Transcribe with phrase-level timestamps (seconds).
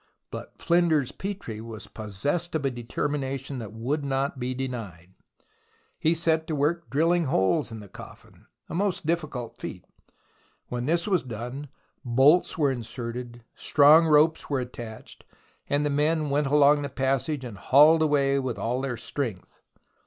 [0.31, 5.13] But Flinders Petrie was possessed of a determina tion that would not be denied.
[5.99, 9.85] He set to work drilling holes in the coffin— a most difficult feat.
[10.69, 11.67] When this was done
[12.03, 15.23] bolts were inserted, strong ropes were attached,
[15.69, 19.61] and the men went along the passage and hauled away with all their strength.